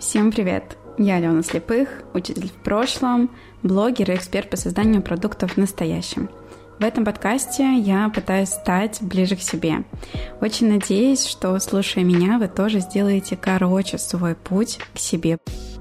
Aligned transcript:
Всем 0.00 0.32
привет! 0.32 0.78
Я 0.96 1.16
Алена 1.16 1.42
Слепых, 1.42 2.04
учитель 2.14 2.48
в 2.48 2.62
прошлом, 2.64 3.30
блогер 3.62 4.10
и 4.10 4.14
эксперт 4.14 4.48
по 4.48 4.56
созданию 4.56 5.02
продуктов 5.02 5.52
в 5.52 5.56
настоящем. 5.58 6.30
В 6.78 6.84
этом 6.84 7.04
подкасте 7.04 7.74
я 7.76 8.08
пытаюсь 8.08 8.48
стать 8.48 9.02
ближе 9.02 9.36
к 9.36 9.42
себе. 9.42 9.84
Очень 10.40 10.72
надеюсь, 10.72 11.26
что, 11.26 11.58
слушая 11.58 12.02
меня, 12.02 12.38
вы 12.38 12.48
тоже 12.48 12.80
сделаете 12.80 13.36
короче 13.36 13.98
свой 13.98 14.34
путь 14.34 14.78
к 14.94 14.98
себе. 14.98 15.36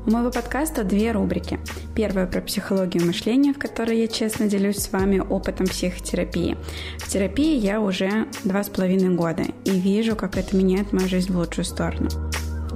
У 0.05 0.11
моего 0.11 0.31
подкаста 0.31 0.83
две 0.83 1.13
рубрики. 1.13 1.57
Первая 1.95 2.27
про 2.27 2.41
психологию 2.41 3.05
мышления, 3.05 3.53
в 3.53 3.57
которой 3.57 4.01
я 4.01 4.07
честно 4.09 4.47
делюсь 4.47 4.79
с 4.79 4.91
вами 4.91 5.19
опытом 5.19 5.65
психотерапии. 5.65 6.57
В 6.97 7.07
терапии 7.07 7.55
я 7.55 7.79
уже 7.79 8.27
два 8.43 8.65
с 8.65 8.69
половиной 8.69 9.15
года 9.15 9.43
и 9.63 9.71
вижу, 9.71 10.17
как 10.17 10.35
это 10.35 10.57
меняет 10.57 10.91
мою 10.91 11.07
жизнь 11.07 11.31
в 11.31 11.37
лучшую 11.37 11.63
сторону. 11.63 12.09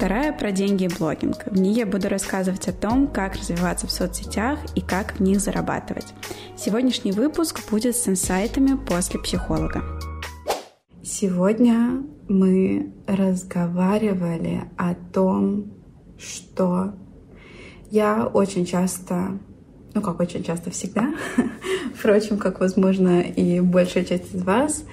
Вторая 0.03 0.33
про 0.33 0.51
деньги 0.51 0.83
и 0.83 0.87
блогинг. 0.89 1.45
В 1.45 1.57
ней 1.57 1.75
я 1.75 1.85
буду 1.85 2.09
рассказывать 2.09 2.67
о 2.67 2.73
том, 2.73 3.07
как 3.07 3.37
развиваться 3.37 3.87
в 3.87 3.91
соцсетях 3.91 4.59
и 4.75 4.81
как 4.81 5.13
в 5.13 5.21
них 5.21 5.39
зарабатывать. 5.39 6.07
Сегодняшний 6.57 7.13
выпуск 7.13 7.61
будет 7.71 7.95
с 7.95 8.05
инсайтами 8.09 8.75
после 8.85 9.17
психолога. 9.21 9.81
Сегодня 11.01 12.03
мы 12.27 12.93
разговаривали 13.07 14.65
о 14.77 14.93
том, 14.93 15.71
что 16.17 16.95
я 17.89 18.25
очень 18.25 18.65
часто, 18.65 19.39
ну 19.93 20.01
как 20.01 20.19
очень 20.19 20.43
часто 20.43 20.69
всегда, 20.69 21.13
впрочем, 21.95 22.37
как 22.37 22.59
возможно 22.59 23.21
и 23.21 23.61
большая 23.61 24.03
часть 24.03 24.35
из 24.35 24.43
вас, 24.43 24.83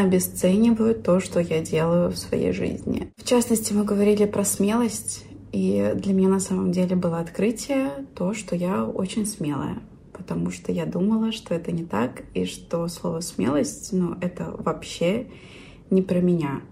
обесценивают 0.00 1.02
то, 1.02 1.20
что 1.20 1.38
я 1.38 1.60
делаю 1.60 2.10
в 2.10 2.16
своей 2.16 2.52
жизни. 2.52 3.12
В 3.18 3.24
частности, 3.24 3.74
мы 3.74 3.84
говорили 3.84 4.24
про 4.24 4.42
смелость, 4.42 5.26
и 5.52 5.92
для 5.94 6.14
меня 6.14 6.30
на 6.30 6.40
самом 6.40 6.72
деле 6.72 6.96
было 6.96 7.18
открытие 7.18 8.06
то, 8.14 8.32
что 8.32 8.56
я 8.56 8.86
очень 8.86 9.26
смелая, 9.26 9.80
потому 10.14 10.50
что 10.50 10.72
я 10.72 10.86
думала, 10.86 11.30
что 11.30 11.54
это 11.54 11.72
не 11.72 11.84
так, 11.84 12.22
и 12.32 12.46
что 12.46 12.88
слово 12.88 13.20
смелость, 13.20 13.92
ну, 13.92 14.16
это 14.22 14.54
вообще 14.58 15.26
не 15.90 16.00
про 16.00 16.20
меня. 16.20 16.62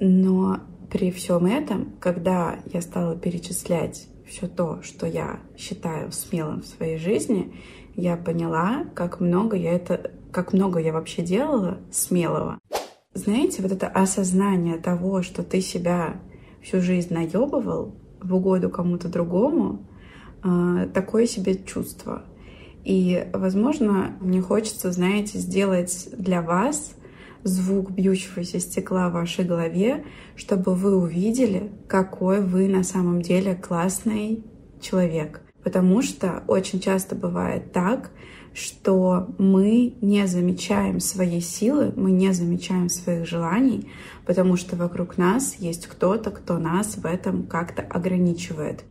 Но 0.00 0.58
при 0.90 1.12
всем 1.12 1.46
этом, 1.46 1.92
когда 2.00 2.58
я 2.72 2.80
стала 2.80 3.16
перечислять 3.16 4.08
все 4.26 4.48
то, 4.48 4.82
что 4.82 5.06
я 5.06 5.38
считаю 5.56 6.10
смелым 6.10 6.62
в 6.62 6.66
своей 6.66 6.98
жизни, 6.98 7.54
я 7.94 8.16
поняла, 8.16 8.86
как 8.94 9.20
много 9.20 9.56
я 9.56 9.72
это 9.72 10.17
как 10.32 10.52
много 10.52 10.78
я 10.78 10.92
вообще 10.92 11.22
делала 11.22 11.78
смелого. 11.90 12.58
Знаете, 13.14 13.62
вот 13.62 13.72
это 13.72 13.88
осознание 13.88 14.76
того, 14.76 15.22
что 15.22 15.42
ты 15.42 15.60
себя 15.60 16.20
всю 16.62 16.80
жизнь 16.80 17.12
наебывал 17.12 17.96
в 18.20 18.34
угоду 18.34 18.70
кому-то 18.70 19.08
другому, 19.08 19.86
а, 20.42 20.86
такое 20.88 21.26
себе 21.26 21.56
чувство. 21.56 22.24
И, 22.84 23.28
возможно, 23.32 24.16
мне 24.20 24.40
хочется, 24.40 24.92
знаете, 24.92 25.38
сделать 25.38 26.08
для 26.16 26.42
вас 26.42 26.94
звук 27.44 27.90
бьющегося 27.90 28.60
стекла 28.60 29.08
в 29.08 29.14
вашей 29.14 29.44
голове, 29.44 30.04
чтобы 30.36 30.74
вы 30.74 30.96
увидели, 30.96 31.70
какой 31.88 32.40
вы 32.40 32.68
на 32.68 32.84
самом 32.84 33.22
деле 33.22 33.54
классный 33.54 34.44
человек. 34.80 35.42
Потому 35.62 36.02
что 36.02 36.44
очень 36.46 36.80
часто 36.80 37.14
бывает 37.14 37.72
так, 37.72 38.10
что 38.58 39.28
мы 39.38 39.94
не 40.00 40.26
замечаем 40.26 41.00
своей 41.00 41.40
силы, 41.40 41.92
мы 41.96 42.10
не 42.10 42.32
замечаем 42.32 42.88
своих 42.88 43.26
желаний, 43.26 43.88
потому 44.26 44.56
что 44.56 44.74
вокруг 44.76 45.16
нас 45.16 45.54
есть 45.58 45.86
кто-то, 45.86 46.30
кто 46.30 46.58
нас 46.58 46.96
в 46.96 47.06
этом 47.06 47.46
как-то 47.46 47.82
ограничивает. 47.82 48.84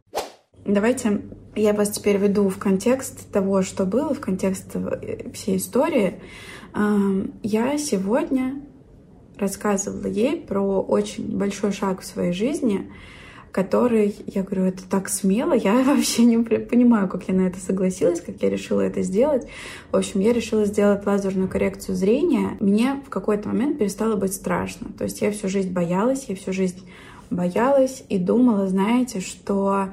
Давайте 0.65 1.21
я 1.55 1.73
вас 1.73 1.91
теперь 1.91 2.17
веду 2.17 2.49
в 2.49 2.57
контекст 2.57 3.31
того, 3.31 3.61
что 3.61 3.85
было, 3.85 4.13
в 4.13 4.19
контекст 4.19 4.75
всей 5.33 5.57
истории. 5.57 6.21
Я 7.43 7.77
сегодня 7.77 8.61
рассказывала 9.37 10.07
ей 10.07 10.37
про 10.37 10.81
очень 10.81 11.37
большой 11.37 11.71
шаг 11.71 12.01
в 12.01 12.05
своей 12.05 12.33
жизни, 12.33 12.91
который, 13.57 14.15
я 14.27 14.43
говорю, 14.43 14.65
это 14.65 14.83
так 14.87 15.09
смело, 15.09 15.53
я 15.53 15.73
вообще 15.83 16.25
не 16.25 16.37
понимаю, 16.37 17.07
как 17.07 17.27
я 17.27 17.33
на 17.33 17.47
это 17.47 17.59
согласилась, 17.59 18.21
как 18.21 18.35
я 18.43 18.51
решила 18.51 18.81
это 18.81 19.01
сделать. 19.01 19.47
В 19.91 19.95
общем, 19.95 20.19
я 20.19 20.31
решила 20.31 20.65
сделать 20.65 21.03
лазерную 21.07 21.49
коррекцию 21.49 21.95
зрения. 21.95 22.55
Мне 22.59 23.01
в 23.03 23.09
какой-то 23.09 23.47
момент 23.47 23.79
перестало 23.79 24.15
быть 24.15 24.35
страшно. 24.35 24.89
То 24.95 25.05
есть 25.05 25.21
я 25.21 25.31
всю 25.31 25.49
жизнь 25.49 25.71
боялась, 25.71 26.25
я 26.27 26.35
всю 26.35 26.53
жизнь 26.53 26.87
боялась 27.31 28.03
и 28.09 28.19
думала, 28.19 28.67
знаете, 28.67 29.21
что 29.21 29.89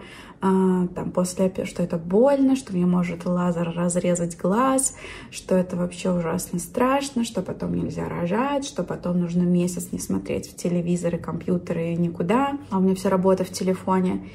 там 0.95 1.11
после, 1.11 1.51
что 1.65 1.83
это 1.83 1.97
больно, 1.97 2.55
что 2.55 2.75
мне 2.75 2.85
может 2.85 3.25
лазер 3.25 3.73
разрезать 3.75 4.37
глаз, 4.37 4.95
что 5.31 5.55
это 5.55 5.77
вообще 5.77 6.13
ужасно 6.13 6.59
страшно, 6.59 7.25
что 7.25 7.41
потом 7.41 7.75
нельзя 7.75 8.09
рожать, 8.09 8.67
что 8.67 8.85
потом 8.85 9.21
нужно 9.21 9.43
месяц 9.43 9.89
не 9.93 9.99
смотреть 9.99 10.51
в 10.51 10.57
телевизоры, 10.57 11.17
компьютеры 11.17 11.93
и 11.93 11.97
никуда, 11.97 12.59
а 12.71 12.79
у 12.79 12.83
меня 12.83 12.95
вся 12.95 13.09
работа 13.09 13.45
в 13.45 13.51
телефоне. 13.51 14.29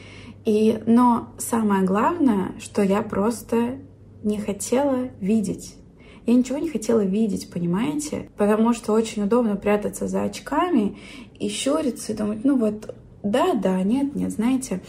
И, 0.46 0.82
но 0.88 1.30
самое 1.38 1.84
главное, 1.84 2.54
что 2.60 2.82
я 2.82 3.04
просто 3.04 3.78
не 4.24 4.40
хотела 4.40 5.10
видеть. 5.20 5.76
Я 6.26 6.34
ничего 6.34 6.58
не 6.58 6.70
хотела 6.70 7.02
видеть, 7.02 7.52
понимаете? 7.52 8.30
Потому 8.36 8.74
что 8.74 8.94
очень 8.94 9.24
удобно 9.24 9.56
прятаться 9.58 10.08
за 10.08 10.24
очками 10.24 10.98
и 11.38 11.50
щуриться 11.50 12.14
и 12.14 12.16
думать, 12.16 12.44
ну 12.44 12.58
вот, 12.58 12.96
да, 13.22 13.54
да, 13.54 13.84
нет, 13.84 14.16
нет, 14.16 14.32
знаете, 14.32 14.82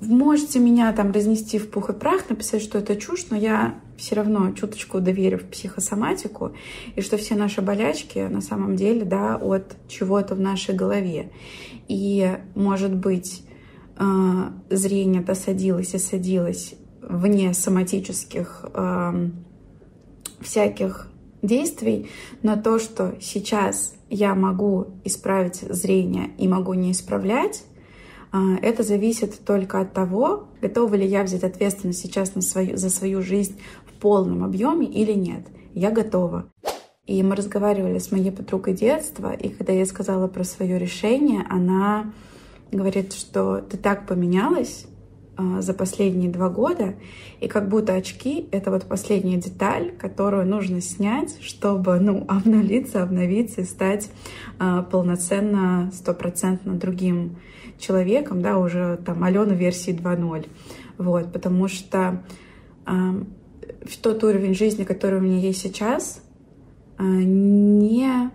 Можете 0.00 0.60
меня 0.60 0.92
там 0.92 1.10
разнести 1.10 1.58
в 1.58 1.68
пух 1.68 1.90
и 1.90 1.92
прах, 1.92 2.30
написать, 2.30 2.62
что 2.62 2.78
это 2.78 2.94
чушь, 2.94 3.26
но 3.30 3.36
я 3.36 3.74
все 3.96 4.14
равно 4.14 4.52
чуточку 4.52 5.00
доверю 5.00 5.38
в 5.38 5.44
психосоматику, 5.44 6.52
и 6.94 7.00
что 7.00 7.16
все 7.16 7.34
наши 7.34 7.60
болячки 7.60 8.18
на 8.18 8.40
самом 8.40 8.76
деле, 8.76 9.04
да, 9.04 9.36
от 9.36 9.76
чего-то 9.88 10.34
в 10.36 10.40
нашей 10.40 10.74
голове. 10.74 11.32
И, 11.88 12.38
может 12.54 12.94
быть, 12.94 13.42
э, 13.96 14.04
зрение 14.70 15.22
досадилось 15.22 15.94
и 15.94 15.98
садилось 15.98 16.74
вне 17.02 17.52
соматических 17.52 18.64
э, 18.74 19.30
всяких 20.40 21.08
действий, 21.42 22.08
но 22.42 22.56
то, 22.56 22.78
что 22.78 23.14
сейчас 23.20 23.94
я 24.08 24.34
могу 24.34 24.86
исправить 25.04 25.56
зрение 25.56 26.30
и 26.38 26.48
могу 26.48 26.74
не 26.74 26.92
исправлять, 26.92 27.64
это 28.62 28.82
зависит 28.82 29.44
только 29.44 29.80
от 29.80 29.92
того, 29.92 30.48
готова 30.60 30.94
ли 30.94 31.06
я 31.06 31.22
взять 31.22 31.44
ответственность 31.44 32.00
сейчас 32.00 32.34
на 32.34 32.42
свою, 32.42 32.76
за 32.76 32.90
свою 32.90 33.22
жизнь 33.22 33.60
в 33.86 33.92
полном 34.00 34.42
объеме 34.42 34.86
или 34.86 35.12
нет. 35.12 35.46
Я 35.72 35.90
готова. 35.90 36.46
И 37.06 37.22
мы 37.22 37.36
разговаривали 37.36 37.98
с 37.98 38.10
моей 38.10 38.32
подругой 38.32 38.74
детства, 38.74 39.32
и 39.32 39.50
когда 39.50 39.72
я 39.72 39.84
сказала 39.86 40.26
про 40.26 40.42
свое 40.42 40.78
решение, 40.78 41.44
она 41.48 42.12
говорит, 42.72 43.12
что 43.12 43.60
ты 43.60 43.76
так 43.76 44.06
поменялась 44.06 44.86
за 45.36 45.74
последние 45.74 46.30
два 46.30 46.48
года, 46.48 46.94
и 47.40 47.48
как 47.48 47.68
будто 47.68 47.94
очки— 47.94 48.48
это 48.52 48.70
вот 48.70 48.84
последняя 48.84 49.36
деталь, 49.36 49.92
которую 49.98 50.46
нужно 50.46 50.80
снять, 50.80 51.40
чтобы, 51.42 51.98
ну, 51.98 52.24
обнулиться, 52.28 53.02
обновиться 53.02 53.62
и 53.62 53.64
стать 53.64 54.10
э, 54.58 54.82
полноценно, 54.90 55.90
стопроцентно 55.92 56.74
другим 56.74 57.36
человеком, 57.78 58.42
да, 58.42 58.58
уже 58.58 58.98
там 59.04 59.24
Алена 59.24 59.54
версии 59.54 59.92
2.0. 59.92 60.46
Вот, 60.98 61.32
потому 61.32 61.68
что 61.68 62.24
э, 62.86 62.92
тот 64.02 64.24
уровень 64.24 64.54
жизни, 64.54 64.84
который 64.84 65.18
у 65.18 65.22
меня 65.22 65.38
есть 65.38 65.60
сейчас, 65.60 66.22
э, 66.98 67.02
не 67.02 68.30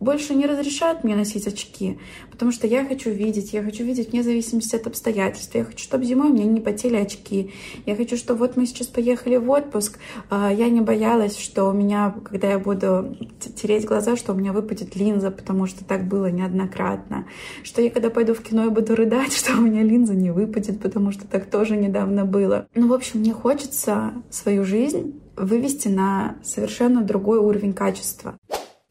больше 0.00 0.34
не 0.34 0.46
разрешают 0.46 1.04
мне 1.04 1.14
носить 1.14 1.46
очки, 1.46 1.98
потому 2.30 2.52
что 2.52 2.66
я 2.66 2.84
хочу 2.84 3.10
видеть, 3.10 3.52
я 3.52 3.62
хочу 3.62 3.84
видеть 3.84 4.10
вне 4.10 4.22
зависимости 4.22 4.74
от 4.74 4.86
обстоятельств. 4.86 5.54
Я 5.54 5.64
хочу, 5.64 5.78
чтобы 5.78 6.04
зимой 6.04 6.30
у 6.30 6.32
меня 6.32 6.46
не 6.46 6.60
потели 6.60 6.96
очки. 6.96 7.52
Я 7.86 7.94
хочу, 7.94 8.16
чтобы 8.16 8.40
вот 8.40 8.56
мы 8.56 8.66
сейчас 8.66 8.86
поехали 8.86 9.36
в 9.36 9.48
отпуск, 9.50 9.98
а, 10.30 10.52
я 10.52 10.68
не 10.70 10.80
боялась, 10.80 11.38
что 11.38 11.64
у 11.64 11.72
меня, 11.72 12.14
когда 12.24 12.50
я 12.50 12.58
буду 12.58 13.16
тереть 13.56 13.84
глаза, 13.84 14.16
что 14.16 14.32
у 14.32 14.36
меня 14.36 14.52
выпадет 14.52 14.96
линза, 14.96 15.30
потому 15.30 15.66
что 15.66 15.84
так 15.84 16.08
было 16.08 16.30
неоднократно. 16.30 17.26
Что 17.62 17.82
я, 17.82 17.90
когда 17.90 18.10
пойду 18.10 18.34
в 18.34 18.42
кино 18.42 18.66
и 18.66 18.70
буду 18.70 18.94
рыдать, 18.94 19.32
что 19.36 19.52
у 19.58 19.60
меня 19.60 19.82
линза 19.82 20.14
не 20.14 20.30
выпадет, 20.30 20.80
потому 20.80 21.12
что 21.12 21.26
так 21.26 21.50
тоже 21.50 21.76
недавно 21.76 22.24
было. 22.24 22.66
Ну, 22.74 22.88
в 22.88 22.94
общем, 22.94 23.20
мне 23.20 23.32
хочется 23.32 24.14
свою 24.30 24.64
жизнь 24.64 25.20
вывести 25.36 25.88
на 25.88 26.36
совершенно 26.42 27.02
другой 27.02 27.38
уровень 27.38 27.72
качества. 27.72 28.36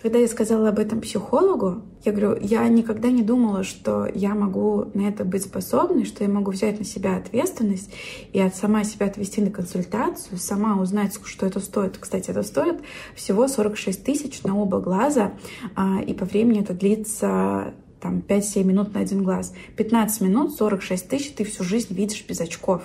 Когда 0.01 0.17
я 0.17 0.29
сказала 0.29 0.69
об 0.69 0.79
этом 0.79 1.01
психологу, 1.01 1.81
я 2.05 2.13
говорю, 2.13 2.37
я 2.39 2.65
никогда 2.69 3.11
не 3.11 3.21
думала, 3.21 3.65
что 3.65 4.07
я 4.15 4.33
могу 4.33 4.89
на 4.93 5.09
это 5.09 5.25
быть 5.25 5.43
способной, 5.43 6.05
что 6.05 6.23
я 6.23 6.29
могу 6.29 6.51
взять 6.51 6.79
на 6.79 6.85
себя 6.85 7.17
ответственность 7.17 7.91
и 8.31 8.39
от 8.39 8.55
сама 8.55 8.85
себя 8.85 9.07
отвести 9.07 9.41
на 9.41 9.51
консультацию, 9.51 10.37
сама 10.37 10.79
узнать, 10.79 11.19
что 11.25 11.45
это 11.45 11.59
стоит. 11.59 11.97
Кстати, 11.97 12.31
это 12.31 12.43
стоит 12.43 12.79
всего 13.13 13.49
46 13.49 14.01
тысяч 14.01 14.41
на 14.43 14.57
оба 14.57 14.79
глаза, 14.79 15.33
а, 15.75 15.99
и 16.01 16.13
по 16.13 16.23
времени 16.23 16.61
это 16.61 16.73
длится 16.73 17.73
там 17.99 18.23
5-7 18.25 18.63
минут 18.63 18.93
на 18.93 19.01
один 19.01 19.21
глаз. 19.21 19.53
15 19.75 20.21
минут, 20.21 20.55
46 20.55 21.09
тысяч, 21.09 21.33
ты 21.33 21.43
всю 21.43 21.65
жизнь 21.65 21.93
видишь 21.93 22.23
без 22.25 22.39
очков. 22.39 22.83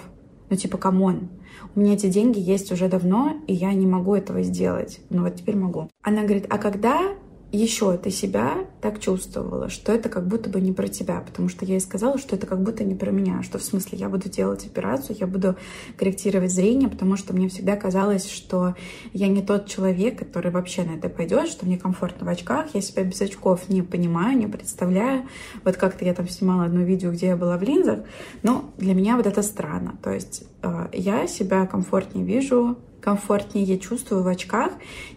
Ну, 0.50 0.56
типа, 0.56 0.78
come 0.78 1.07
on. 1.07 1.28
У 1.74 1.80
меня 1.80 1.94
эти 1.94 2.06
деньги 2.06 2.38
есть 2.38 2.70
уже 2.72 2.88
давно, 2.88 3.36
и 3.46 3.54
я 3.54 3.72
не 3.72 3.86
могу 3.86 4.14
этого 4.14 4.42
сделать. 4.42 5.00
Но 5.10 5.22
вот 5.22 5.36
теперь 5.36 5.56
могу. 5.56 5.90
Она 6.02 6.22
говорит, 6.22 6.46
а 6.50 6.58
когда 6.58 7.14
еще 7.54 7.96
ты 7.96 8.10
себя 8.10 8.66
так 8.80 9.00
чувствовала, 9.00 9.68
что 9.68 9.92
это 9.92 10.08
как 10.08 10.26
будто 10.26 10.50
бы 10.50 10.60
не 10.60 10.72
про 10.72 10.88
тебя, 10.88 11.20
потому 11.20 11.48
что 11.48 11.64
я 11.64 11.74
ей 11.74 11.80
сказала, 11.80 12.18
что 12.18 12.36
это 12.36 12.46
как 12.46 12.62
будто 12.62 12.84
не 12.84 12.94
про 12.94 13.10
меня, 13.10 13.42
что 13.42 13.58
в 13.58 13.62
смысле 13.62 13.98
я 13.98 14.08
буду 14.08 14.28
делать 14.28 14.66
операцию, 14.66 15.16
я 15.20 15.26
буду 15.26 15.56
корректировать 15.96 16.52
зрение, 16.52 16.88
потому 16.88 17.16
что 17.16 17.32
мне 17.32 17.48
всегда 17.48 17.76
казалось, 17.76 18.28
что 18.28 18.74
я 19.12 19.28
не 19.28 19.42
тот 19.42 19.66
человек, 19.66 20.18
который 20.18 20.50
вообще 20.50 20.82
на 20.82 20.96
это 20.96 21.08
пойдет, 21.08 21.48
что 21.48 21.66
мне 21.66 21.78
комфортно 21.78 22.26
в 22.26 22.28
очках, 22.28 22.74
я 22.74 22.80
себя 22.80 23.04
без 23.04 23.20
очков 23.20 23.68
не 23.68 23.82
понимаю, 23.82 24.36
не 24.36 24.46
представляю. 24.46 25.28
Вот 25.64 25.76
как-то 25.76 26.04
я 26.04 26.14
там 26.14 26.28
снимала 26.28 26.64
одно 26.64 26.82
видео, 26.82 27.10
где 27.10 27.28
я 27.28 27.36
была 27.36 27.56
в 27.56 27.62
линзах, 27.62 28.00
но 28.42 28.72
для 28.78 28.94
меня 28.94 29.16
вот 29.16 29.26
это 29.26 29.42
странно. 29.42 29.98
То 30.02 30.10
есть 30.10 30.44
э, 30.62 30.88
я 30.92 31.26
себя 31.26 31.66
комфортнее 31.66 32.24
вижу 32.24 32.76
комфортнее 33.04 33.64
я 33.64 33.78
чувствую 33.78 34.22
в 34.22 34.28
очках, 34.28 34.72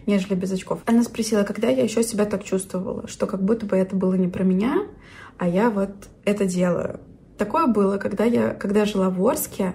нежели 0.06 0.34
без 0.34 0.52
очков. 0.52 0.80
Она 0.84 1.02
спросила, 1.02 1.42
когда 1.42 1.68
я 1.68 1.82
еще 1.82 2.02
себя 2.02 2.26
так 2.26 2.44
чувствовала, 2.44 3.08
что 3.08 3.26
как 3.26 3.42
будто 3.42 3.64
бы 3.64 3.76
это 3.76 3.96
было 3.96 4.12
не 4.14 4.28
про 4.28 4.44
меня, 4.44 4.86
а 5.38 5.48
я 5.48 5.70
вот 5.70 5.90
это 6.26 6.44
делаю. 6.44 7.00
Такое 7.38 7.66
было, 7.66 7.96
когда 7.96 8.24
я, 8.24 8.50
когда 8.50 8.84
жила 8.84 9.08
в 9.08 9.26
Орске, 9.26 9.74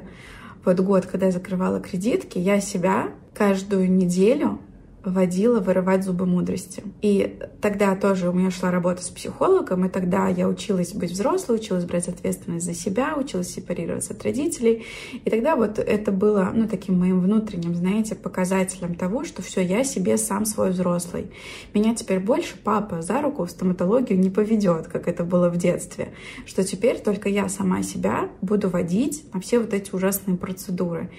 вот 0.64 0.80
год, 0.80 1.08
когда 1.08 1.26
я 1.26 1.32
закрывала 1.32 1.80
кредитки, 1.80 2.38
я 2.38 2.62
себя 2.62 3.08
каждую 3.34 3.92
неделю 3.92 4.60
водила 5.04 5.60
вырывать 5.60 6.04
зубы 6.04 6.26
мудрости. 6.26 6.84
И 7.02 7.40
тогда 7.62 7.96
тоже 7.96 8.30
у 8.30 8.34
меня 8.34 8.52
шла 8.52 8.72
работа 8.72 9.04
с 9.04 9.10
психологом, 9.10 9.86
и 9.86 9.90
тогда 9.90 10.28
я 10.30 10.48
училась 10.48 10.94
быть 10.94 11.12
взрослой, 11.12 11.58
училась 11.58 11.86
брать 11.86 12.08
ответственность 12.08 12.66
за 12.66 12.74
себя, 12.74 13.16
училась 13.18 13.54
сепарироваться 13.54 14.14
от 14.14 14.24
родителей. 14.24 14.86
И 15.26 15.30
тогда 15.30 15.56
вот 15.56 15.80
это 15.80 16.12
было, 16.12 16.52
ну, 16.54 16.68
таким 16.68 17.00
моим 17.00 17.20
внутренним, 17.20 17.76
знаете, 17.76 18.16
показателем 18.16 18.96
того, 18.96 19.24
что 19.26 19.42
все, 19.42 19.62
я 19.62 19.84
себе 19.84 20.18
сам 20.18 20.46
свой 20.46 20.72
взрослый. 20.72 21.32
Меня 21.74 21.96
теперь 21.96 22.20
больше 22.20 22.56
папа 22.64 23.02
за 23.02 23.22
руку 23.22 23.46
в 23.46 23.52
стоматологию 23.52 24.20
не 24.20 24.30
поведет, 24.30 24.88
как 24.88 25.08
это 25.08 25.24
было 25.24 25.50
в 25.50 25.58
детстве. 25.58 26.14
Что 26.46 26.64
теперь 26.64 27.00
только 27.00 27.28
я 27.30 27.50
сама 27.50 27.84
себя 27.84 28.30
буду 28.42 28.70
водить 28.70 29.26
на 29.34 29.42
все 29.42 29.60
вот 29.60 29.74
эти 29.74 29.94
ужасные 29.94 30.38
процедуры. 30.38 31.10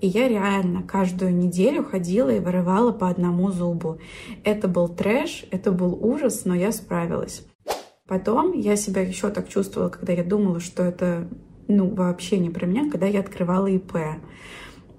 И 0.00 0.06
я 0.06 0.28
реально 0.28 0.82
каждую 0.82 1.34
неделю 1.34 1.84
ходила 1.84 2.30
и 2.30 2.40
вырывала 2.40 2.92
по 2.92 3.08
одному 3.08 3.50
зубу. 3.50 3.98
Это 4.44 4.66
был 4.66 4.88
трэш, 4.88 5.44
это 5.50 5.72
был 5.72 5.94
ужас, 6.02 6.44
но 6.44 6.54
я 6.54 6.72
справилась. 6.72 7.46
Потом 8.06 8.52
я 8.52 8.76
себя 8.76 9.02
еще 9.02 9.30
так 9.30 9.48
чувствовала, 9.48 9.90
когда 9.90 10.12
я 10.12 10.24
думала, 10.24 10.58
что 10.58 10.82
это 10.82 11.28
ну, 11.68 11.94
вообще 11.94 12.38
не 12.38 12.50
про 12.50 12.66
меня, 12.66 12.90
когда 12.90 13.06
я 13.06 13.20
открывала 13.20 13.66
ИП. 13.66 13.96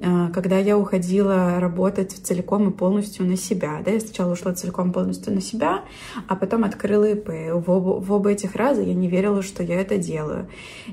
А, 0.03 0.29
когда 0.29 0.57
я 0.57 0.77
уходила 0.77 1.59
работать 1.59 2.11
целиком 2.11 2.69
и 2.69 2.73
полностью 2.73 3.25
на 3.25 3.37
себя. 3.37 3.81
Да, 3.85 3.91
я 3.91 3.99
сначала 3.99 4.33
ушла 4.33 4.53
целиком 4.53 4.91
полностью 4.91 5.33
на 5.33 5.41
себя, 5.41 5.83
а 6.27 6.35
потом 6.35 6.63
открыла 6.63 7.11
ИП. 7.11 7.29
В 7.29 7.69
оба, 7.69 7.99
в 7.99 8.11
оба 8.11 8.31
этих 8.31 8.55
раза 8.55 8.81
я 8.81 8.95
не 8.95 9.07
верила, 9.07 9.43
что 9.43 9.61
я 9.61 9.79
это 9.79 9.97
делаю. 9.97 10.47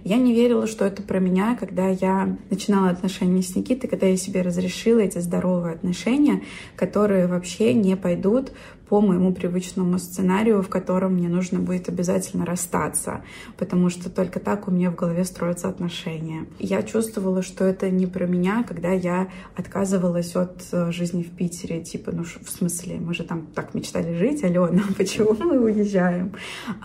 Я 0.05 0.16
не 0.16 0.34
верила, 0.34 0.66
что 0.66 0.84
это 0.84 1.02
про 1.02 1.20
меня, 1.20 1.56
когда 1.58 1.88
я 1.88 2.37
начинала 2.50 2.90
отношения 2.90 3.43
с 3.43 3.56
Никитой, 3.56 3.88
когда 3.88 4.06
я 4.06 4.16
себе 4.16 4.43
разрешила 4.43 5.00
эти 5.00 5.19
здоровые 5.19 5.75
отношения, 5.75 6.43
которые 6.76 7.26
вообще 7.26 7.72
не 7.72 7.96
пойдут 7.96 8.52
по 8.88 9.00
моему 9.00 9.32
привычному 9.32 9.99
сценарию, 9.99 10.62
в 10.62 10.69
котором 10.69 11.14
мне 11.14 11.29
нужно 11.29 11.58
будет 11.58 11.88
обязательно 11.88 12.44
расстаться, 12.46 13.23
потому 13.56 13.90
что 13.90 14.11
только 14.11 14.40
так 14.40 14.69
у 14.69 14.70
меня 14.70 14.90
в 14.90 14.94
голове 14.94 15.25
строятся 15.25 15.69
отношения. 15.69 16.46
Я 16.58 16.82
чувствовала, 16.82 17.43
что 17.43 17.64
это 17.64 17.90
не 17.90 18.06
про 18.06 18.26
меня, 18.26 18.64
когда 18.67 18.93
я 18.93 19.29
отказывалась 19.56 20.35
от 20.37 20.62
э, 20.73 20.90
жизни 20.90 21.23
в 21.23 21.31
Питере, 21.31 21.82
типа, 21.82 22.12
ну 22.12 22.25
в 22.25 22.50
смысле, 22.50 22.99
мы 23.00 23.14
же 23.14 23.25
там 23.25 23.46
так 23.55 23.75
мечтали 23.75 24.17
жить, 24.17 24.43
Алена, 24.44 24.82
почему 24.96 25.35
мы 25.35 25.61
уезжаем? 25.61 26.32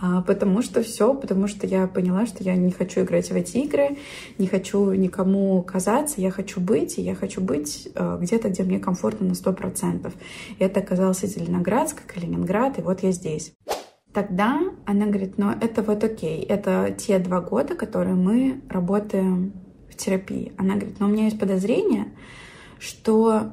А, 0.00 0.22
потому 0.22 0.62
что 0.62 0.82
все, 0.82 1.14
потому 1.14 1.48
что 1.48 1.66
я 1.66 1.86
поняла, 1.86 2.26
что 2.26 2.44
я 2.44 2.56
не 2.56 2.70
хочу 2.70 3.02
играть 3.02 3.30
в 3.30 3.34
эти 3.34 3.58
игры, 3.58 3.96
не 4.38 4.46
хочу 4.46 4.92
никому 4.92 5.62
казаться, 5.62 6.20
я 6.20 6.30
хочу 6.30 6.60
быть, 6.60 6.98
и 6.98 7.02
я 7.02 7.14
хочу 7.14 7.40
быть 7.40 7.88
э, 7.94 8.18
где-то, 8.20 8.48
где 8.48 8.62
мне 8.62 8.78
комфортно 8.78 9.26
на 9.28 9.34
сто 9.34 9.52
процентов. 9.52 10.12
И 10.58 10.64
это 10.64 10.80
оказался 10.80 11.26
Зеленоградск, 11.26 11.93
Брянск, 11.94 12.12
Калининград, 12.12 12.78
и 12.78 12.82
вот 12.82 13.02
я 13.02 13.12
здесь. 13.12 13.54
Тогда 14.12 14.60
она 14.86 15.06
говорит, 15.06 15.38
ну 15.38 15.50
это 15.50 15.82
вот 15.82 16.04
окей, 16.04 16.42
это 16.42 16.94
те 16.96 17.18
два 17.18 17.40
года, 17.40 17.74
которые 17.74 18.14
мы 18.14 18.60
работаем 18.68 19.52
в 19.90 19.96
терапии. 19.96 20.52
Она 20.56 20.74
говорит, 20.74 21.00
но 21.00 21.06
у 21.06 21.08
меня 21.08 21.24
есть 21.24 21.38
подозрение, 21.38 22.12
что 22.78 23.52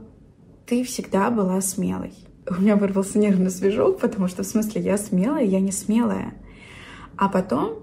ты 0.68 0.84
всегда 0.84 1.32
была 1.32 1.62
смелой. 1.62 2.14
У 2.48 2.62
меня 2.62 2.76
вырвался 2.76 3.18
нервный 3.18 3.50
свежок, 3.50 4.00
потому 4.00 4.28
что 4.28 4.44
в 4.44 4.46
смысле 4.46 4.82
я 4.82 4.98
смелая, 4.98 5.44
я 5.44 5.60
не 5.60 5.72
смелая. 5.72 6.34
А 7.18 7.30
потом 7.30 7.80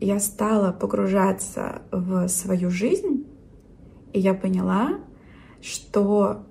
я 0.00 0.18
стала 0.18 0.72
погружаться 0.72 1.82
в 1.90 2.28
свою 2.28 2.70
жизнь, 2.70 3.26
и 4.12 4.20
я 4.20 4.34
поняла, 4.34 4.98
что 5.60 6.46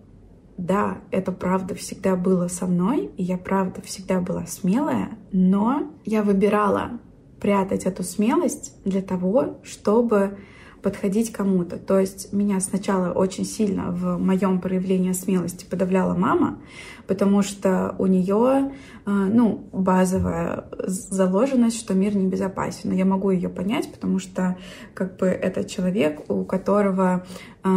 да, 0.61 0.99
это 1.09 1.31
правда 1.31 1.73
всегда 1.73 2.15
было 2.15 2.47
со 2.47 2.67
мной, 2.67 3.11
и 3.17 3.23
я 3.23 3.37
правда 3.37 3.81
всегда 3.81 4.21
была 4.21 4.45
смелая, 4.45 5.17
но 5.31 5.91
я 6.05 6.21
выбирала 6.21 6.99
прятать 7.39 7.85
эту 7.85 8.03
смелость 8.03 8.75
для 8.85 9.01
того, 9.01 9.59
чтобы 9.63 10.37
подходить 10.81 11.31
кому-то. 11.31 11.77
То 11.77 11.99
есть 11.99 12.33
меня 12.33 12.59
сначала 12.59 13.11
очень 13.11 13.45
сильно 13.45 13.91
в 13.91 14.17
моем 14.17 14.59
проявлении 14.59 15.11
смелости 15.11 15.65
подавляла 15.65 16.15
мама, 16.15 16.59
потому 17.07 17.41
что 17.41 17.95
у 17.99 18.07
нее, 18.07 18.71
э, 19.05 19.09
ну, 19.09 19.67
базовая 19.71 20.65
заложенность, 20.79 21.79
что 21.79 21.93
мир 21.93 22.15
небезопасен. 22.15 22.89
Но 22.89 22.95
я 22.95 23.05
могу 23.05 23.31
ее 23.31 23.49
понять, 23.49 23.91
потому 23.91 24.19
что 24.19 24.57
как 24.93 25.17
бы 25.17 25.27
это 25.27 25.63
человек, 25.63 26.29
у 26.29 26.43
которого 26.45 27.25
э, 27.63 27.69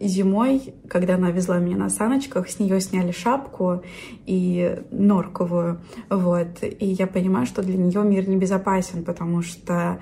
зимой, 0.00 0.74
когда 0.88 1.14
она 1.14 1.30
везла 1.30 1.58
меня 1.58 1.76
на 1.76 1.88
саночках, 1.88 2.48
с 2.48 2.58
нее 2.58 2.80
сняли 2.80 3.12
шапку 3.12 3.82
и 4.26 4.82
норковую, 4.90 5.80
вот. 6.10 6.62
И 6.62 6.86
я 6.86 7.06
понимаю, 7.06 7.46
что 7.46 7.62
для 7.62 7.76
нее 7.76 8.02
мир 8.02 8.28
небезопасен, 8.28 9.04
потому 9.04 9.42
что 9.42 9.98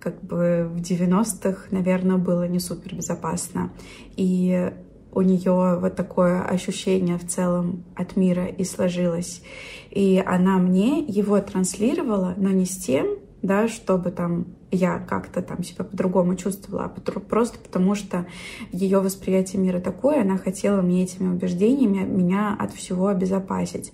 как 0.00 0.22
бы 0.22 0.68
в 0.70 0.80
90-х, 0.80 1.68
наверное, 1.70 2.16
было 2.16 2.46
не 2.46 2.60
супер 2.60 2.94
безопасно. 2.94 3.72
И 4.16 4.72
у 5.12 5.22
нее 5.22 5.78
вот 5.80 5.96
такое 5.96 6.42
ощущение 6.42 7.18
в 7.18 7.26
целом 7.26 7.84
от 7.96 8.16
мира 8.16 8.46
и 8.46 8.64
сложилось. 8.64 9.42
И 9.90 10.22
она 10.24 10.58
мне 10.58 11.00
его 11.00 11.40
транслировала, 11.40 12.34
но 12.36 12.50
не 12.50 12.66
с 12.66 12.76
тем, 12.76 13.18
да, 13.42 13.68
чтобы 13.68 14.10
там 14.10 14.46
я 14.70 14.98
как-то 14.98 15.40
там 15.42 15.62
себя 15.62 15.84
по-другому 15.84 16.36
чувствовала, 16.36 16.84
а 16.84 17.20
просто 17.20 17.58
потому 17.58 17.94
что 17.94 18.26
ее 18.70 19.00
восприятие 19.00 19.62
мира 19.62 19.80
такое, 19.80 20.20
она 20.20 20.36
хотела 20.36 20.82
мне 20.82 21.04
этими 21.04 21.28
убеждениями 21.28 22.04
меня 22.04 22.54
от 22.58 22.72
всего 22.72 23.08
обезопасить. 23.08 23.92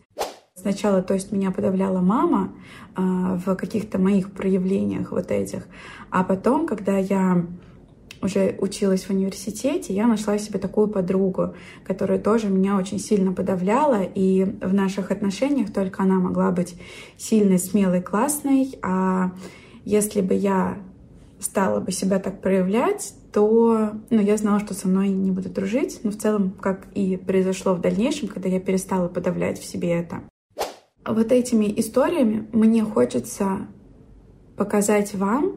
Сначала, 0.64 1.02
то 1.02 1.12
есть, 1.12 1.30
меня 1.30 1.50
подавляла 1.50 2.00
мама 2.00 2.54
э, 2.96 3.02
в 3.02 3.54
каких-то 3.54 3.98
моих 3.98 4.32
проявлениях 4.32 5.12
вот 5.12 5.30
этих, 5.30 5.66
а 6.08 6.24
потом, 6.24 6.66
когда 6.66 6.96
я 6.96 7.44
уже 8.22 8.56
училась 8.58 9.04
в 9.04 9.10
университете, 9.10 9.92
я 9.92 10.06
нашла 10.06 10.38
себе 10.38 10.58
такую 10.58 10.88
подругу, 10.88 11.52
которая 11.84 12.18
тоже 12.18 12.48
меня 12.48 12.78
очень 12.78 12.98
сильно 12.98 13.34
подавляла, 13.34 14.04
и 14.04 14.44
в 14.62 14.72
наших 14.72 15.10
отношениях 15.10 15.70
только 15.70 16.02
она 16.02 16.14
могла 16.14 16.50
быть 16.50 16.80
сильной, 17.18 17.58
смелой, 17.58 18.00
классной, 18.00 18.78
а 18.80 19.32
если 19.84 20.22
бы 20.22 20.32
я 20.32 20.78
стала 21.40 21.80
бы 21.80 21.92
себя 21.92 22.18
так 22.18 22.40
проявлять, 22.40 23.12
то 23.34 23.90
ну, 24.08 24.18
я 24.18 24.38
знала, 24.38 24.60
что 24.60 24.72
со 24.72 24.88
мной 24.88 25.10
не 25.10 25.30
будут 25.30 25.52
дружить, 25.52 26.00
но 26.04 26.10
в 26.10 26.16
целом, 26.16 26.52
как 26.58 26.86
и 26.94 27.18
произошло 27.18 27.74
в 27.74 27.82
дальнейшем, 27.82 28.28
когда 28.28 28.48
я 28.48 28.60
перестала 28.60 29.08
подавлять 29.08 29.60
в 29.60 29.66
себе 29.66 29.90
это 29.92 30.22
вот 31.06 31.32
этими 31.32 31.72
историями 31.78 32.48
мне 32.52 32.82
хочется 32.82 33.66
показать 34.56 35.14
вам, 35.14 35.56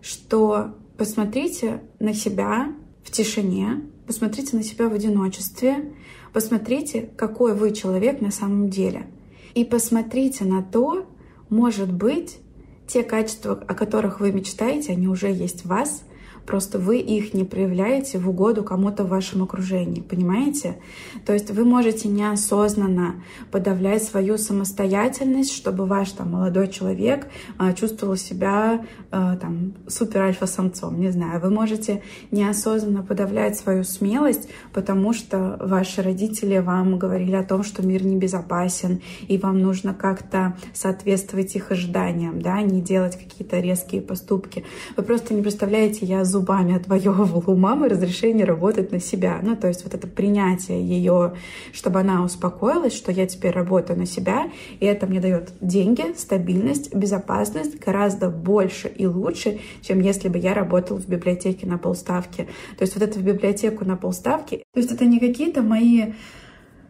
что 0.00 0.74
посмотрите 0.98 1.82
на 1.98 2.14
себя 2.14 2.72
в 3.04 3.10
тишине, 3.10 3.82
посмотрите 4.06 4.56
на 4.56 4.62
себя 4.62 4.88
в 4.88 4.94
одиночестве, 4.94 5.92
посмотрите, 6.32 7.10
какой 7.16 7.54
вы 7.54 7.72
человек 7.72 8.20
на 8.20 8.30
самом 8.30 8.68
деле. 8.68 9.06
И 9.54 9.64
посмотрите 9.64 10.44
на 10.44 10.62
то, 10.62 11.06
может 11.48 11.92
быть, 11.92 12.38
те 12.86 13.02
качества, 13.02 13.52
о 13.66 13.74
которых 13.74 14.20
вы 14.20 14.32
мечтаете, 14.32 14.92
они 14.92 15.08
уже 15.08 15.30
есть 15.30 15.64
в 15.64 15.68
вас. 15.68 16.04
Просто 16.46 16.78
вы 16.78 16.98
их 16.98 17.34
не 17.34 17.44
проявляете 17.44 18.18
в 18.18 18.28
угоду 18.28 18.62
кому-то 18.64 19.04
в 19.04 19.08
вашем 19.08 19.42
окружении, 19.42 20.00
понимаете? 20.00 20.78
То 21.24 21.32
есть 21.32 21.50
вы 21.50 21.64
можете 21.64 22.08
неосознанно 22.08 23.22
подавлять 23.50 24.02
свою 24.02 24.38
самостоятельность, 24.38 25.52
чтобы 25.52 25.86
ваш 25.86 26.12
там 26.12 26.32
молодой 26.32 26.68
человек 26.68 27.28
а, 27.58 27.72
чувствовал 27.72 28.16
себя 28.16 28.84
а, 29.10 29.36
там 29.36 29.74
супер 29.86 30.22
альфа-самцом, 30.22 31.00
не 31.00 31.10
знаю. 31.10 31.40
Вы 31.40 31.50
можете 31.50 32.02
неосознанно 32.30 33.02
подавлять 33.02 33.56
свою 33.56 33.84
смелость, 33.84 34.48
потому 34.72 35.12
что 35.12 35.58
ваши 35.60 36.02
родители 36.02 36.58
вам 36.58 36.98
говорили 36.98 37.36
о 37.36 37.44
том, 37.44 37.62
что 37.62 37.86
мир 37.86 38.04
небезопасен, 38.04 39.00
и 39.28 39.38
вам 39.38 39.60
нужно 39.60 39.94
как-то 39.94 40.56
соответствовать 40.72 41.54
их 41.56 41.70
ожиданиям, 41.70 42.40
да, 42.40 42.60
не 42.62 42.80
делать 42.80 43.16
какие-то 43.16 43.60
резкие 43.60 44.00
поступки. 44.00 44.64
Вы 44.96 45.02
просто 45.02 45.34
не 45.34 45.42
представляете, 45.42 46.06
я 46.06 46.24
зубами 46.32 46.74
отвоевывала 46.74 47.44
у 47.46 47.56
мамы 47.56 47.88
разрешение 47.88 48.44
работать 48.44 48.90
на 48.90 48.98
себя. 48.98 49.38
Ну, 49.42 49.54
то 49.54 49.68
есть 49.68 49.84
вот 49.84 49.94
это 49.94 50.06
принятие 50.08 50.82
ее, 50.82 51.34
чтобы 51.72 52.00
она 52.00 52.24
успокоилась, 52.24 52.94
что 52.94 53.12
я 53.12 53.26
теперь 53.26 53.52
работаю 53.52 53.98
на 53.98 54.06
себя, 54.06 54.50
и 54.80 54.86
это 54.86 55.06
мне 55.06 55.20
дает 55.20 55.52
деньги, 55.60 56.14
стабильность, 56.16 56.94
безопасность 56.94 57.78
гораздо 57.78 58.30
больше 58.30 58.88
и 58.88 59.06
лучше, 59.06 59.60
чем 59.82 60.00
если 60.00 60.28
бы 60.28 60.38
я 60.38 60.54
работала 60.54 60.98
в 60.98 61.06
библиотеке 61.06 61.66
на 61.66 61.78
полставки. 61.78 62.48
То 62.78 62.82
есть 62.82 62.94
вот 62.96 63.04
это 63.04 63.18
в 63.18 63.22
библиотеку 63.22 63.84
на 63.84 63.96
полставки, 63.96 64.64
то 64.72 64.80
есть 64.80 64.90
это 64.90 65.04
не 65.04 65.20
какие-то 65.20 65.62
мои 65.62 66.12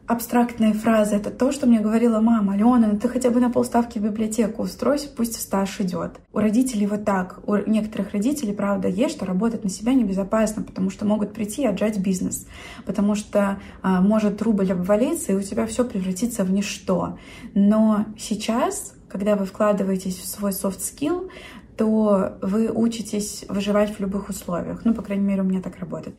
абстрактные 0.07 0.75
фразы. 0.75 1.17
Это 1.17 1.31
то, 1.31 1.53
что 1.53 1.67
мне 1.67 1.81
говорила 1.81 2.21
мама. 2.21 2.55
Алена, 2.55 2.89
ну 2.89 2.99
ты 2.99 3.09
хотя 3.09 3.31
бы 3.31 3.41
на 3.41 3.51
полставки 3.51 3.99
в 3.99 4.03
библиотеку 4.03 4.63
устройся, 4.63 5.09
пусть 5.09 5.37
в 5.37 5.41
стаж 5.41 5.81
идет. 5.81 6.21
У 6.33 6.39
родителей 6.39 6.87
вот 6.87 7.05
так. 7.05 7.41
У 7.47 7.57
некоторых 7.57 8.13
родителей, 8.13 8.53
правда, 8.53 8.89
есть, 8.89 9.17
что 9.17 9.27
работать 9.27 9.65
на 9.65 9.71
себя 9.71 9.95
небезопасно, 9.95 10.63
потому 10.63 10.91
что 10.91 11.05
могут 11.05 11.33
прийти 11.33 11.63
и 11.63 11.67
отжать 11.67 11.99
бизнес. 11.99 12.47
Потому 12.85 13.15
что 13.15 13.59
а, 13.83 14.01
может 14.01 14.43
рубль 14.43 14.73
обвалиться, 14.73 15.33
и 15.33 15.37
у 15.37 15.43
тебя 15.43 15.67
все 15.67 15.85
превратится 15.85 16.45
в 16.45 16.51
ничто. 16.51 17.19
Но 17.55 18.07
сейчас, 18.19 18.95
когда 19.09 19.37
вы 19.37 19.47
вкладываетесь 19.47 20.19
в 20.19 20.27
свой 20.27 20.51
soft 20.51 20.81
skill, 20.81 21.31
то 21.77 22.39
вы 22.43 22.71
учитесь 22.71 23.45
выживать 23.49 23.97
в 23.97 24.01
любых 24.01 24.29
условиях. 24.29 24.85
Ну, 24.85 24.95
по 24.95 25.03
крайней 25.03 25.25
мере, 25.25 25.43
у 25.43 25.45
меня 25.45 25.61
так 25.61 25.79
работает. 25.79 26.17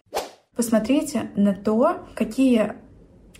Посмотрите 0.56 1.32
на 1.36 1.54
то, 1.54 2.06
какие 2.13 2.74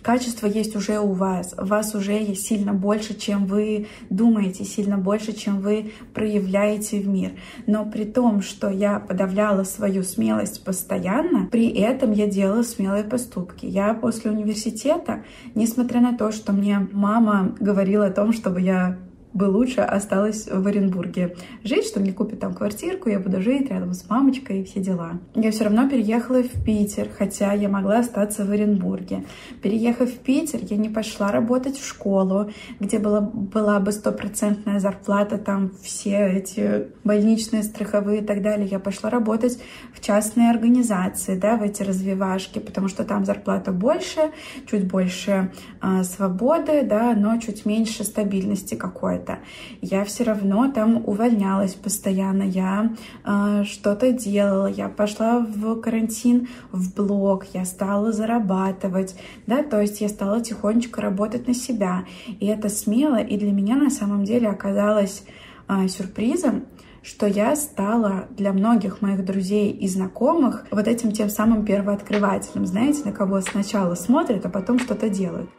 Качество 0.04 0.46
есть 0.46 0.76
уже 0.76 0.98
у 0.98 1.12
вас. 1.12 1.54
Вас 1.56 1.94
уже 1.94 2.12
есть 2.12 2.46
сильно 2.46 2.74
больше, 2.74 3.14
чем 3.14 3.46
вы 3.46 3.86
думаете, 4.10 4.62
сильно 4.62 4.98
больше, 4.98 5.32
чем 5.32 5.60
вы 5.60 5.92
проявляете 6.12 7.00
в 7.00 7.08
мир. 7.08 7.32
Но 7.66 7.86
при 7.86 8.04
том, 8.04 8.42
что 8.42 8.68
я 8.68 9.00
подавляла 9.00 9.64
свою 9.64 10.02
смелость 10.02 10.62
постоянно, 10.62 11.48
при 11.50 11.70
этом 11.70 12.12
я 12.12 12.26
делала 12.26 12.62
смелые 12.62 13.04
поступки. 13.04 13.64
Я 13.64 13.94
после 13.94 14.30
университета, 14.30 15.24
несмотря 15.54 16.02
на 16.02 16.14
то, 16.18 16.32
что 16.32 16.52
мне 16.52 16.86
мама 16.92 17.56
говорила 17.58 18.04
о 18.04 18.12
том, 18.12 18.34
чтобы 18.34 18.60
я 18.60 18.98
бы 19.34 19.44
лучше 19.44 19.80
осталась 19.80 20.46
в 20.50 20.66
Оренбурге 20.66 21.36
жить, 21.64 21.86
что 21.86 21.98
мне 21.98 22.12
купят 22.12 22.38
там 22.38 22.54
квартирку, 22.54 23.10
я 23.10 23.18
буду 23.18 23.42
жить 23.42 23.68
рядом 23.68 23.92
с 23.92 24.08
мамочкой 24.08 24.60
и 24.60 24.64
все 24.64 24.80
дела. 24.80 25.18
Я 25.34 25.50
все 25.50 25.64
равно 25.64 25.88
переехала 25.90 26.42
в 26.42 26.64
Питер, 26.64 27.08
хотя 27.18 27.52
я 27.52 27.68
могла 27.68 27.98
остаться 27.98 28.44
в 28.44 28.50
Оренбурге. 28.52 29.24
Переехав 29.60 30.08
в 30.08 30.18
Питер, 30.18 30.60
я 30.62 30.76
не 30.76 30.88
пошла 30.88 31.32
работать 31.32 31.76
в 31.76 31.86
школу, 31.86 32.50
где 32.78 33.00
была, 33.00 33.20
была 33.20 33.80
бы 33.80 33.90
стопроцентная 33.90 34.78
зарплата, 34.78 35.36
там 35.36 35.72
все 35.82 36.28
эти 36.28 36.88
больничные, 37.02 37.64
страховые 37.64 38.20
и 38.20 38.24
так 38.24 38.40
далее. 38.40 38.68
Я 38.68 38.78
пошла 38.78 39.10
работать 39.10 39.58
в 39.92 40.00
частные 40.00 40.50
организации, 40.50 41.36
да, 41.36 41.56
в 41.56 41.62
эти 41.62 41.82
развивашки, 41.82 42.60
потому 42.60 42.86
что 42.86 43.02
там 43.02 43.24
зарплата 43.24 43.72
больше, 43.72 44.30
чуть 44.70 44.86
больше 44.86 45.52
э, 45.82 46.04
свободы, 46.04 46.82
да, 46.84 47.14
но 47.14 47.36
чуть 47.38 47.66
меньше 47.66 48.04
стабильности 48.04 48.76
какой-то 48.76 49.23
это. 49.24 49.38
Я 49.80 50.04
все 50.04 50.24
равно 50.24 50.70
там 50.70 51.02
увольнялась 51.06 51.74
постоянно, 51.74 52.42
я 52.42 52.94
э, 53.24 53.64
что-то 53.64 54.12
делала, 54.12 54.66
я 54.66 54.88
пошла 54.88 55.40
в 55.40 55.80
карантин 55.80 56.48
в 56.72 56.94
блог, 56.94 57.46
я 57.54 57.64
стала 57.64 58.12
зарабатывать, 58.12 59.16
да, 59.46 59.62
то 59.62 59.80
есть 59.80 60.00
я 60.00 60.08
стала 60.08 60.40
тихонечко 60.40 61.00
работать 61.00 61.46
на 61.48 61.54
себя. 61.54 62.04
И 62.40 62.46
это 62.46 62.68
смело, 62.68 63.20
и 63.20 63.36
для 63.36 63.52
меня 63.52 63.76
на 63.76 63.90
самом 63.90 64.24
деле 64.24 64.48
оказалось 64.48 65.24
э, 65.68 65.88
сюрпризом, 65.88 66.64
что 67.02 67.26
я 67.26 67.54
стала 67.54 68.28
для 68.30 68.52
многих 68.52 69.02
моих 69.02 69.24
друзей 69.24 69.70
и 69.70 69.88
знакомых 69.88 70.66
вот 70.70 70.88
этим 70.88 71.12
тем 71.12 71.28
самым 71.28 71.64
первооткрывателем, 71.64 72.66
знаете, 72.66 73.04
на 73.04 73.12
кого 73.12 73.42
сначала 73.42 73.94
смотрят, 73.94 74.46
а 74.46 74.48
потом 74.48 74.78
что-то 74.78 75.10
делают. 75.10 75.50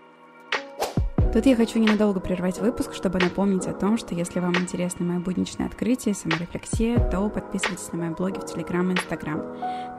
Тут 1.36 1.46
я 1.48 1.58
хочу 1.58 1.80
ненадолго 1.80 2.22
прервать 2.22 2.62
выпуск, 2.62 2.94
чтобы 2.94 3.20
напомнить 3.20 3.68
о 3.68 3.74
том, 3.74 3.98
что 3.98 4.16
если 4.16 4.40
вам 4.40 4.56
интересно 4.56 5.06
мое 5.06 5.20
будничное 5.20 5.68
открытие, 5.68 6.16
саморефлексия, 6.16 6.98
то 7.10 7.28
подписывайтесь 7.28 7.92
на 7.92 7.98
мои 7.98 8.10
блоги 8.12 8.40
в 8.40 8.46
Телеграм 8.46 8.90
и 8.90 8.94
Инстаграм. 8.94 9.42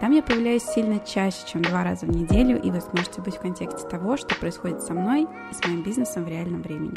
Там 0.00 0.12
я 0.12 0.23
появляюсь 0.23 0.62
сильно 0.62 0.99
чаще, 0.99 1.37
чем 1.47 1.61
два 1.61 1.85
раза 1.85 2.07
в 2.07 2.09
неделю, 2.09 2.59
и 2.59 2.71
вы 2.71 2.81
сможете 2.81 3.21
быть 3.21 3.37
в 3.37 3.40
контексте 3.40 3.87
того, 3.87 4.16
что 4.16 4.35
происходит 4.35 4.81
со 4.81 4.95
мной 4.95 5.25
и 5.50 5.55
с 5.55 5.62
моим 5.62 5.83
бизнесом 5.83 6.25
в 6.25 6.28
реальном 6.28 6.62
времени. 6.62 6.95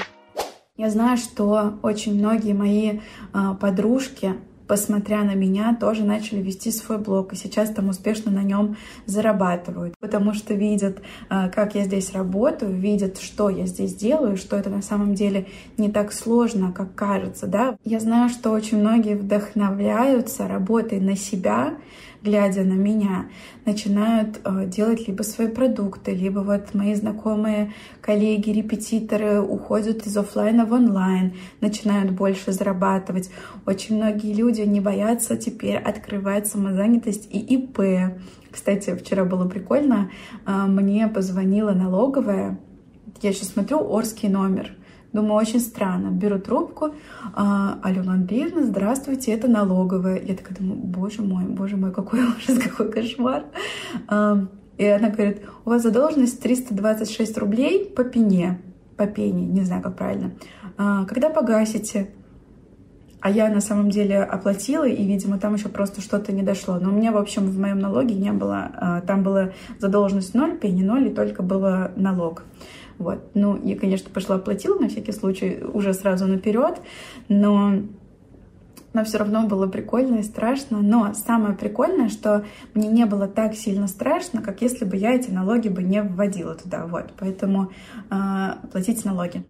Я 0.78 0.90
знаю, 0.90 1.18
что 1.18 1.78
очень 1.84 2.18
многие 2.18 2.54
мои 2.54 3.00
э, 3.34 3.56
подружки 3.60 4.36
посмотря 4.70 5.24
на 5.24 5.34
меня, 5.34 5.76
тоже 5.76 6.04
начали 6.04 6.44
вести 6.44 6.70
свой 6.72 7.00
блог, 7.00 7.34
и 7.34 7.36
сейчас 7.36 7.72
там 7.72 7.90
успешно 7.90 8.32
на 8.32 8.44
нем 8.44 8.78
зарабатывают, 9.08 9.96
потому 10.00 10.36
что 10.36 10.54
видят, 10.54 11.02
а, 11.28 11.50
как 11.50 11.74
я 11.74 11.86
здесь 11.86 12.14
работаю, 12.14 12.72
видят, 12.72 13.18
что 13.18 13.50
я 13.50 13.66
здесь 13.66 13.96
делаю, 13.96 14.38
что 14.38 14.56
это 14.56 14.70
на 14.70 14.84
самом 14.84 15.16
деле 15.16 15.48
не 15.78 15.90
так 15.90 16.14
сложно, 16.14 16.72
как 16.72 16.94
кажется, 16.94 17.48
да. 17.48 17.78
Я 17.84 18.00
знаю, 18.00 18.30
что 18.30 18.52
очень 18.52 18.78
многие 18.78 19.16
вдохновляются 19.16 20.48
работой 20.48 21.00
на 21.00 21.16
себя, 21.16 21.74
глядя 22.22 22.64
на 22.64 22.74
меня, 22.74 23.30
начинают 23.66 24.40
э, 24.44 24.66
делать 24.66 25.08
либо 25.08 25.24
свои 25.24 25.48
продукты, 25.48 26.14
либо 26.14 26.40
вот 26.40 26.74
мои 26.74 26.94
знакомые 26.94 27.74
коллеги, 28.02 28.52
репетиторы 28.52 29.42
уходят 29.42 30.06
из 30.06 30.18
офлайна 30.18 30.66
в 30.66 30.74
онлайн, 30.74 31.34
начинают 31.62 32.12
больше 32.12 32.52
зарабатывать. 32.52 33.30
Очень 33.66 33.98
многие 33.98 34.34
люди 34.34 34.62
не 34.62 34.82
боятся 34.82 35.38
теперь 35.38 35.78
открывать 35.78 36.48
самозанятость 36.48 37.28
и 37.32 37.40
ИП. 37.40 37.80
Кстати, 38.52 38.96
вчера 38.96 39.26
было 39.26 39.48
прикольно, 39.48 40.12
э, 40.46 40.66
мне 40.66 41.08
позвонила 41.08 41.72
налоговая, 41.72 42.60
я 43.22 43.34
сейчас 43.34 43.50
смотрю 43.50 43.80
Орский 43.80 44.30
номер, 44.30 44.72
Думаю, 45.12 45.34
очень 45.34 45.60
странно. 45.60 46.10
Беру 46.10 46.40
трубку. 46.40 46.94
Алена 47.34 48.14
Андреевна, 48.14 48.64
здравствуйте, 48.64 49.32
это 49.32 49.48
налоговая. 49.48 50.22
Я 50.22 50.36
такая 50.36 50.56
думаю, 50.58 50.80
боже 50.80 51.24
мой, 51.24 51.46
боже 51.46 51.78
мой, 51.78 51.92
какой 51.92 52.20
ужас, 52.38 52.60
какой 52.60 52.92
кошмар. 52.92 53.46
А, 54.08 54.46
и 54.78 54.86
она 54.86 55.10
говорит, 55.10 55.42
у 55.66 55.72
вас 55.72 55.82
задолженность 55.82 56.42
326 56.42 57.38
рублей 57.40 57.86
по 57.86 58.04
пене. 58.04 58.62
По 58.98 59.08
пене, 59.08 59.46
не 59.46 59.62
знаю, 59.62 59.82
как 59.82 59.98
правильно. 59.98 60.32
А, 60.78 61.06
когда 61.06 61.30
погасите? 61.30 62.12
А 63.22 63.30
я 63.30 63.50
на 63.50 63.60
самом 63.60 63.90
деле 63.90 64.22
оплатила, 64.22 64.88
и, 64.88 65.06
видимо, 65.06 65.40
там 65.40 65.56
еще 65.56 65.68
просто 65.68 66.00
что-то 66.02 66.32
не 66.32 66.44
дошло. 66.44 66.80
Но 66.80 66.90
у 66.90 66.94
меня, 66.94 67.12
в 67.12 67.18
общем, 67.18 67.48
в 67.48 67.60
моем 67.60 67.80
налоге 67.80 68.16
не 68.16 68.32
было... 68.32 68.72
А, 68.76 69.02
там 69.02 69.24
была 69.24 69.52
задолженность 69.80 70.36
0, 70.36 70.58
пени 70.58 70.84
0, 70.84 71.08
и 71.08 71.14
только 71.14 71.42
было 71.42 71.92
налог. 71.96 72.44
Вот. 73.00 73.32
Ну, 73.34 73.60
я, 73.64 73.76
конечно, 73.76 74.10
пошла 74.12 74.36
оплатила 74.36 74.78
на 74.78 74.90
всякий 74.90 75.14
случай 75.14 75.60
уже 75.64 75.94
сразу 75.94 76.28
наперед, 76.28 76.80
но 77.28 77.82
но 78.92 79.06
все 79.06 79.20
равно 79.20 79.46
было 79.46 79.68
прикольно 79.68 80.16
и 80.16 80.24
страшно. 80.24 80.80
Но 80.82 81.14
самое 81.14 81.56
прикольное, 81.56 82.10
что 82.10 82.46
мне 82.74 82.88
не 82.88 83.06
было 83.06 83.28
так 83.28 83.54
сильно 83.56 83.88
страшно, 83.88 84.42
как 84.42 84.62
если 84.62 84.84
бы 84.86 84.98
я 84.98 85.14
эти 85.14 85.30
налоги 85.30 85.70
бы 85.70 85.84
не 85.84 86.02
вводила 86.02 86.56
туда. 86.56 86.88
Вот, 86.88 87.14
поэтому 87.18 87.72
э, 88.10 88.54
платите 88.72 89.08
налоги. 89.08 89.44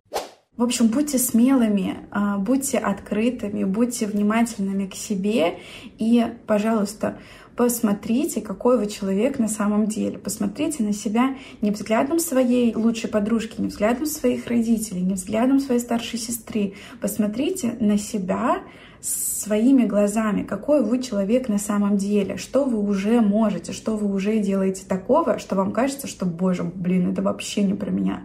В 0.59 0.63
общем, 0.63 0.87
будьте 0.87 1.17
смелыми, 1.17 1.99
а, 2.11 2.37
будьте 2.37 2.79
открытыми, 2.79 3.63
будьте 3.63 4.05
внимательными 4.07 4.87
к 4.87 4.93
себе 4.93 5.59
и, 5.97 6.27
пожалуйста, 6.47 7.17
посмотрите, 7.59 8.39
какой 8.39 8.77
вы 8.77 8.87
человек 8.87 9.37
на 9.37 9.49
самом 9.49 9.87
деле. 9.87 10.17
Посмотрите 10.17 10.81
на 10.81 10.93
себя 10.93 11.35
не 11.59 11.71
взглядом 11.71 12.17
своей 12.19 12.73
лучшей 12.73 13.09
подружки, 13.09 13.59
не 13.59 13.67
взглядом 13.67 14.05
своих 14.05 14.47
родителей, 14.47 15.01
не 15.01 15.15
взглядом 15.15 15.59
своей 15.59 15.81
старшей 15.81 16.19
сестры. 16.19 16.75
Посмотрите 17.01 17.75
на 17.81 17.97
себя 17.97 18.59
своими 19.01 19.83
глазами, 19.83 20.43
какой 20.43 20.81
вы 20.81 21.01
человек 21.01 21.49
на 21.49 21.57
самом 21.57 21.97
деле, 21.97 22.37
что 22.37 22.63
вы 22.63 22.79
уже 22.79 23.19
можете, 23.19 23.73
что 23.73 23.97
вы 23.97 24.09
уже 24.09 24.39
делаете 24.39 24.85
такого, 24.87 25.37
что 25.37 25.57
вам 25.57 25.73
кажется, 25.73 26.07
что, 26.07 26.25
боже, 26.25 26.63
блин, 26.63 27.11
это 27.11 27.21
вообще 27.21 27.63
не 27.63 27.73
про 27.73 27.91
меня. 27.91 28.21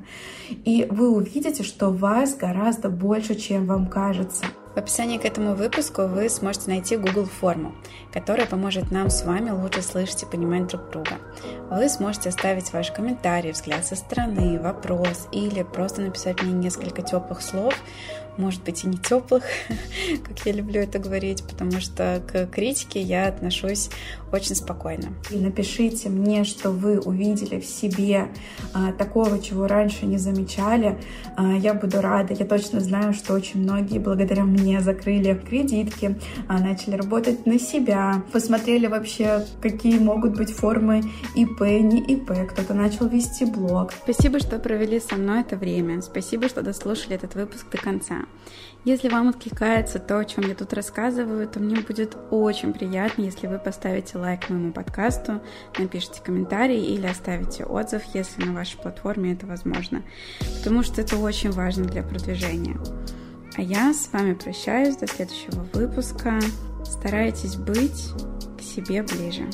И 0.48 0.86
вы 0.88 1.10
увидите, 1.10 1.64
что 1.64 1.90
вас 1.90 2.36
гораздо 2.36 2.88
больше, 2.88 3.34
чем 3.34 3.66
вам 3.66 3.88
кажется. 3.88 4.44
В 4.74 4.76
описании 4.76 5.18
к 5.18 5.24
этому 5.24 5.54
выпуску 5.54 6.02
вы 6.02 6.28
сможете 6.28 6.68
найти 6.68 6.96
Google 6.96 7.26
форму, 7.26 7.76
которая 8.12 8.46
поможет 8.46 8.90
нам 8.90 9.08
с 9.08 9.24
вами 9.24 9.50
лучше 9.50 9.82
слышать 9.82 10.24
и 10.24 10.26
понимать 10.26 10.66
друг 10.66 10.90
друга. 10.90 11.18
Вы 11.70 11.88
сможете 11.88 12.30
оставить 12.30 12.72
ваши 12.72 12.92
комментарии, 12.92 13.52
взгляд 13.52 13.86
со 13.86 13.94
стороны, 13.94 14.58
вопрос 14.58 15.28
или 15.30 15.62
просто 15.62 16.00
написать 16.00 16.42
мне 16.42 16.52
несколько 16.52 17.02
теплых 17.02 17.40
слов, 17.40 17.74
может 18.36 18.62
быть 18.64 18.84
и 18.84 18.88
не 18.88 18.98
теплых, 18.98 19.44
как 20.24 20.46
я 20.46 20.52
люблю 20.52 20.80
это 20.80 20.98
говорить, 20.98 21.44
потому 21.44 21.80
что 21.80 22.22
к 22.26 22.46
критике 22.46 23.00
я 23.00 23.28
отношусь 23.28 23.90
очень 24.34 24.56
спокойно. 24.56 25.14
И 25.30 25.36
напишите 25.36 26.08
мне, 26.08 26.44
что 26.44 26.70
вы 26.70 26.98
увидели 26.98 27.60
в 27.60 27.64
себе 27.64 28.28
а, 28.72 28.92
такого, 28.92 29.40
чего 29.40 29.66
раньше 29.66 30.06
не 30.06 30.18
замечали. 30.18 30.98
А, 31.36 31.52
я 31.52 31.72
буду 31.74 32.00
рада. 32.00 32.34
Я 32.34 32.44
точно 32.44 32.80
знаю, 32.80 33.14
что 33.14 33.32
очень 33.34 33.62
многие 33.62 33.98
благодаря 33.98 34.44
мне 34.44 34.80
закрыли 34.80 35.34
кредитки, 35.34 36.18
а, 36.48 36.58
начали 36.58 36.96
работать 36.96 37.46
на 37.46 37.58
себя, 37.58 38.22
посмотрели 38.32 38.86
вообще, 38.86 39.46
какие 39.62 39.98
могут 39.98 40.36
быть 40.36 40.50
формы 40.50 41.02
ИП, 41.36 41.60
не 41.60 42.00
ИП, 42.00 42.32
кто-то 42.50 42.74
начал 42.74 43.06
вести 43.06 43.44
блог. 43.44 43.92
Спасибо, 43.92 44.40
что 44.40 44.58
провели 44.58 45.00
со 45.00 45.16
мной 45.16 45.42
это 45.42 45.56
время. 45.56 46.02
Спасибо, 46.02 46.48
что 46.48 46.62
дослушали 46.62 47.14
этот 47.14 47.34
выпуск 47.34 47.66
до 47.70 47.78
конца. 47.78 48.23
Если 48.84 49.08
вам 49.08 49.30
откликается 49.30 49.98
то, 49.98 50.18
о 50.18 50.24
чем 50.26 50.46
я 50.46 50.54
тут 50.54 50.74
рассказываю, 50.74 51.48
то 51.48 51.58
мне 51.58 51.76
будет 51.76 52.16
очень 52.30 52.74
приятно, 52.74 53.22
если 53.22 53.46
вы 53.46 53.58
поставите 53.58 54.18
лайк 54.18 54.50
моему 54.50 54.72
подкасту, 54.72 55.40
напишите 55.78 56.20
комментарий 56.22 56.84
или 56.84 57.06
оставите 57.06 57.64
отзыв, 57.64 58.02
если 58.12 58.44
на 58.44 58.52
вашей 58.52 58.76
платформе 58.76 59.32
это 59.32 59.46
возможно, 59.46 60.02
потому 60.58 60.82
что 60.82 61.00
это 61.00 61.16
очень 61.16 61.50
важно 61.50 61.84
для 61.84 62.02
продвижения. 62.02 62.76
А 63.56 63.62
я 63.62 63.94
с 63.94 64.12
вами 64.12 64.34
прощаюсь 64.34 64.96
до 64.96 65.06
следующего 65.06 65.66
выпуска. 65.72 66.38
Старайтесь 66.84 67.56
быть 67.56 68.10
к 68.58 68.60
себе 68.60 69.02
ближе. 69.02 69.44